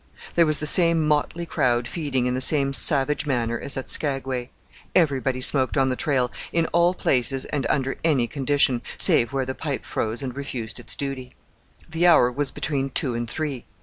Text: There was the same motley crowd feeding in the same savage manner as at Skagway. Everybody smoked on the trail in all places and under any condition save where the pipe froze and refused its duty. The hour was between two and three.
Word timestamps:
There 0.33 0.47
was 0.47 0.57
the 0.57 0.65
same 0.65 1.07
motley 1.07 1.45
crowd 1.45 1.87
feeding 1.87 2.25
in 2.25 2.33
the 2.33 2.41
same 2.41 2.73
savage 2.73 3.27
manner 3.27 3.59
as 3.59 3.77
at 3.77 3.87
Skagway. 3.87 4.49
Everybody 4.95 5.41
smoked 5.41 5.77
on 5.77 5.89
the 5.89 5.95
trail 5.95 6.31
in 6.51 6.65
all 6.73 6.95
places 6.95 7.45
and 7.45 7.67
under 7.69 7.99
any 8.03 8.25
condition 8.25 8.81
save 8.97 9.31
where 9.31 9.45
the 9.45 9.53
pipe 9.53 9.85
froze 9.85 10.23
and 10.23 10.35
refused 10.35 10.79
its 10.79 10.95
duty. 10.95 11.33
The 11.87 12.07
hour 12.07 12.31
was 12.31 12.49
between 12.49 12.89
two 12.89 13.13
and 13.13 13.29
three. 13.29 13.65